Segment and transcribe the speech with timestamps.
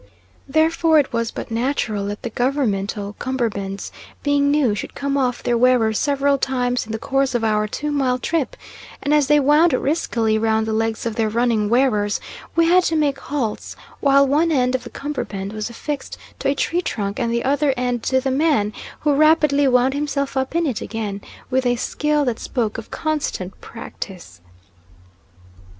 [0.49, 3.91] Therefore it was but natural that the governmental cummerbunds,
[4.23, 7.91] being new, should come off their wearers several times in the course of our two
[7.91, 8.57] mile trip,
[9.03, 12.19] and as they wound riskily round the legs of their running wearers,
[12.55, 16.55] we had to make halts while one end of the cummerbund was affixed to a
[16.55, 20.65] tree trunk and the other end to the man, who rapidly wound himself up in
[20.65, 21.21] it again
[21.51, 24.41] with a skill that spoke of constant practice.